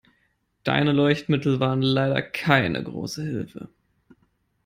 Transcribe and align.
Deine 0.63 0.93
Leuchtmittel 0.93 1.59
waren 1.59 1.83
leider 1.83 2.23
keine 2.23 2.83
große 2.83 3.21
Hilfe. 3.21 3.69